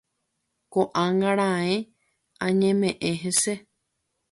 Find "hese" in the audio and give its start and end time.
3.21-3.53